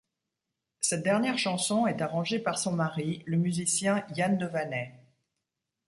[0.79, 4.95] Cette dernière chanson est arrangée par son mari, le musicien Ian Devaney.